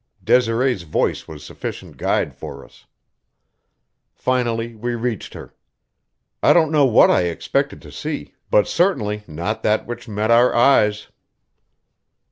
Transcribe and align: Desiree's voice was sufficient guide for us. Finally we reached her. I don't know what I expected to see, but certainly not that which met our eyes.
Desiree's 0.23 0.81
voice 0.81 1.27
was 1.27 1.45
sufficient 1.45 1.95
guide 1.95 2.33
for 2.33 2.65
us. 2.65 2.87
Finally 4.15 4.73
we 4.73 4.95
reached 4.95 5.35
her. 5.35 5.53
I 6.41 6.53
don't 6.53 6.71
know 6.71 6.85
what 6.85 7.11
I 7.11 7.25
expected 7.25 7.83
to 7.83 7.91
see, 7.91 8.33
but 8.49 8.67
certainly 8.67 9.23
not 9.27 9.61
that 9.61 9.85
which 9.85 10.07
met 10.07 10.31
our 10.31 10.55
eyes. 10.55 11.09